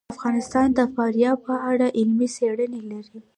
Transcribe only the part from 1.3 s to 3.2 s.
په اړه علمي څېړنې لري.